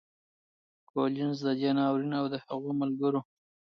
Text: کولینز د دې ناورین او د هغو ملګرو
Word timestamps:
کولینز 0.89 1.37
د 1.45 1.47
دې 1.59 1.69
ناورین 1.77 2.13
او 2.19 2.25
د 2.33 2.35
هغو 2.45 2.69
ملګرو 2.81 3.19